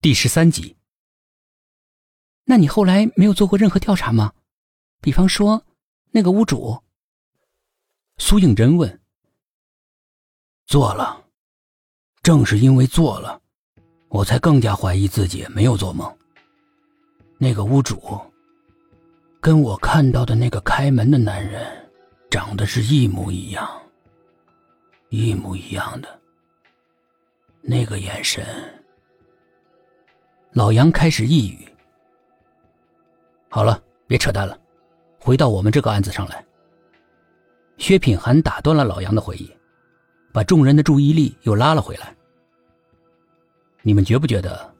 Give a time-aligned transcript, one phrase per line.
[0.00, 0.76] 第十三集。
[2.44, 4.32] 那你后来没有做过任何调查吗？
[5.00, 5.64] 比方说，
[6.12, 6.80] 那个屋主。
[8.18, 9.00] 苏应真问。
[10.66, 11.24] 做了，
[12.22, 13.42] 正是因为做了，
[14.08, 16.16] 我才更加怀疑自己没有做梦。
[17.36, 18.00] 那个屋主，
[19.40, 21.90] 跟我看到的那个开门的男人，
[22.30, 23.68] 长得是一模一样，
[25.08, 26.20] 一模一样的。
[27.60, 28.46] 那个眼神。
[30.52, 31.68] 老杨开始抑郁。
[33.50, 34.58] 好了，别扯淡了，
[35.20, 36.44] 回到我们这个案子上来。
[37.76, 39.50] 薛品涵打断了老杨的回忆，
[40.32, 42.14] 把众人的注意力又拉了回来。
[43.82, 44.74] 你们觉不觉得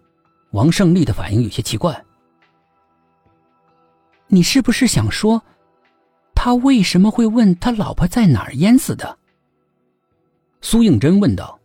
[0.50, 2.04] 王胜利的反应有些奇怪？
[4.26, 5.40] 你是不是想说，
[6.34, 9.18] 他为什么会问他老婆在哪儿淹死的？
[10.60, 11.58] 苏应真问道。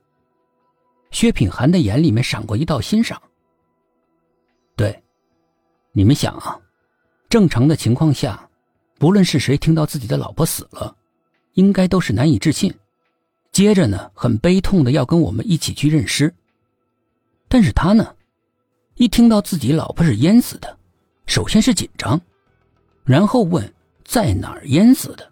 [1.10, 3.22] 薛品涵的眼里面闪过一道欣赏。
[4.76, 5.04] 对，
[5.92, 6.60] 你们想啊，
[7.30, 8.50] 正常的情况下，
[8.98, 10.96] 不论是谁听到自己的老婆死了，
[11.54, 12.74] 应该都是难以置信，
[13.52, 16.34] 接着呢，很悲痛的要跟我们一起去认尸。
[17.48, 18.16] 但是他呢，
[18.96, 20.78] 一听到自己老婆是淹死的，
[21.28, 22.20] 首先是紧张，
[23.04, 23.72] 然后问
[24.04, 25.32] 在哪儿淹死的，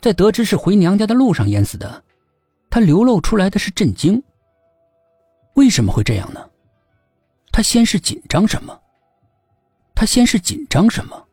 [0.00, 2.02] 在得知是回娘家的路上淹死的，
[2.68, 4.20] 他流露出来的是震惊。
[5.54, 6.44] 为什么会这样呢？
[7.54, 8.76] 他先是紧张什么？
[9.94, 11.24] 他先是紧张什么？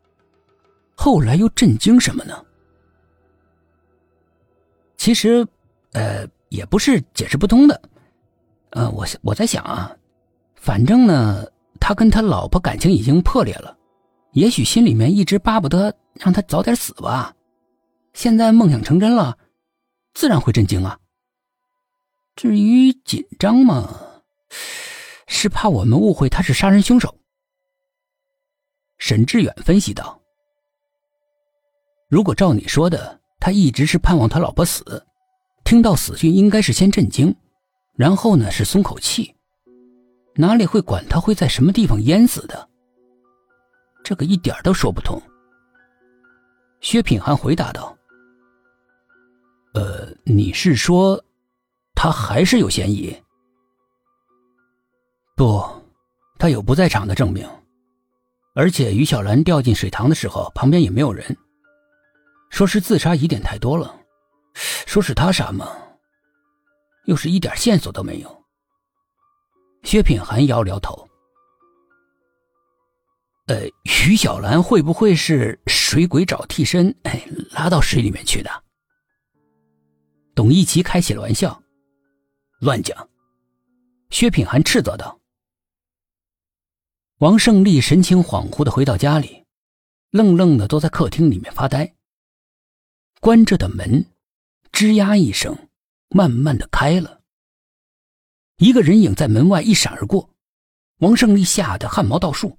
[0.93, 2.45] 后来又震惊什么呢？
[4.97, 5.43] 其实，
[5.93, 7.81] 呃，也不是解释不通的。
[8.69, 9.97] 呃，我我在想啊，
[10.53, 11.43] 反正呢，
[11.79, 13.75] 他跟他老婆感情已经破裂了，
[14.33, 17.35] 也许心里面一直巴不得让他早点死吧。
[18.13, 19.39] 现在梦想成真了，
[20.13, 20.99] 自然会震惊啊。
[22.35, 24.10] 至于紧张嘛。
[25.41, 27.17] 是怕我们误会他是杀人凶手。
[28.99, 30.21] 沈志远分析道
[32.07, 35.03] ：“如果照你说的，他一直是盼望他老婆死，
[35.63, 37.35] 听到死讯应该是先震惊，
[37.95, 39.35] 然后呢是松口气，
[40.35, 42.69] 哪里会管他会在什么地方淹死的？
[44.03, 45.19] 这个一点都说不通。”
[46.81, 47.97] 薛品涵回答道
[49.73, 51.19] ：“呃，你是说，
[51.95, 53.19] 他还是有嫌疑？”
[55.41, 55.59] 不，
[56.37, 57.49] 他有不在场的证明，
[58.53, 61.35] 而且于小兰掉进水塘的时候，旁边也没有人。
[62.51, 63.91] 说是自杀疑点太多了，
[64.85, 65.67] 说是他杀吗？
[67.05, 68.43] 又是一点线索都没有。
[69.81, 71.09] 薛品涵摇了摇头。
[73.47, 73.65] 呃，
[74.05, 77.19] 于小兰会不会是水鬼找替身，哎，
[77.49, 78.63] 拉到水里面去的？
[80.35, 81.59] 董一奇开起了玩笑，
[82.59, 83.09] 乱讲。
[84.11, 85.17] 薛品涵斥责道。
[87.21, 89.45] 王胜利神情恍惚的回到家里，
[90.09, 91.93] 愣愣的坐在客厅里面发呆。
[93.19, 94.07] 关着的门，
[94.71, 95.69] 吱呀一声，
[96.09, 97.21] 慢慢的开了。
[98.57, 100.31] 一个人影在门外一闪而过，
[100.97, 102.57] 王胜利吓得汗毛倒竖，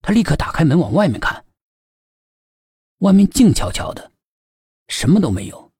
[0.00, 1.44] 他立刻打开门往外面看。
[2.98, 4.10] 外面静悄悄的，
[4.88, 5.70] 什么都没有。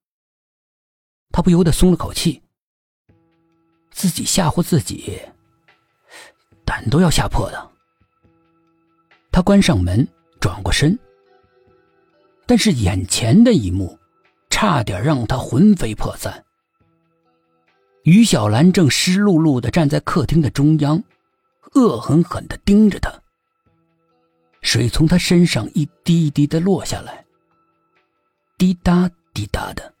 [1.33, 2.41] 他不由得松了口气，
[3.91, 5.21] 自己吓唬自己，
[6.63, 7.72] 胆都要吓破的。
[9.33, 10.07] 他关上门，
[10.39, 10.97] 转过身，
[12.45, 13.97] 但是眼前的一幕，
[14.51, 16.45] 差点让他魂飞魄散。
[18.03, 21.03] 于小兰正湿漉漉的站在客厅的中央，
[21.73, 23.11] 恶狠狠的盯着他。
[24.61, 27.25] 水从他身上一滴一滴的落下来，
[28.59, 29.91] 滴答滴答的，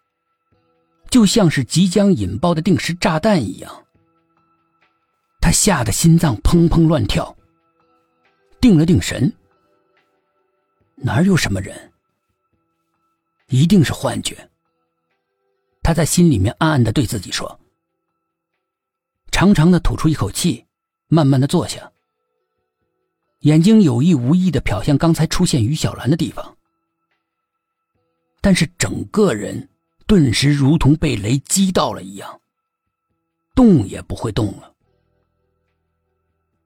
[1.09, 3.83] 就像是即将引爆的定时炸弹一样。
[5.41, 7.35] 他吓得心脏砰砰乱跳。
[8.63, 9.29] 定了定神，
[10.95, 11.91] 哪有什么人？
[13.49, 14.49] 一定是幻觉。
[15.81, 17.59] 他在心里面暗暗的对自己说，
[19.31, 20.65] 长长的吐出一口气，
[21.07, 21.91] 慢慢的坐下，
[23.39, 26.57] 眼睛有意无意的瞟向刚才出现于小兰的地方，
[28.39, 29.67] 但是整个人
[30.07, 32.39] 顿时如同被雷击到了一样，
[33.53, 34.73] 动也不会动了。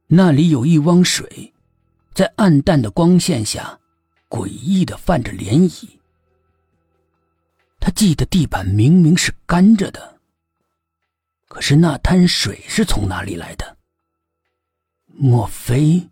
[0.06, 1.52] 那里有一汪水。
[2.18, 3.80] 在暗淡的光线下，
[4.28, 5.88] 诡异的泛着涟漪。
[7.80, 10.20] 他记得地板明明是干着的，
[11.48, 13.78] 可是那滩水是从哪里来的？
[15.06, 16.10] 莫非……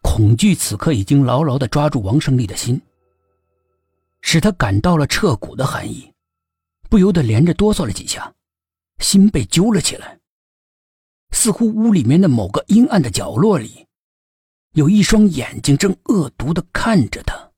[0.00, 2.80] 恐惧此刻已经牢牢的抓住王胜利的心，
[4.22, 6.10] 使他感到了彻骨的寒意，
[6.88, 8.34] 不由得连着哆嗦了几下，
[9.00, 10.18] 心被揪了起来。
[11.44, 13.86] 似乎屋里面的某个阴暗的角落里，
[14.72, 17.50] 有一双眼睛正恶毒的看着他。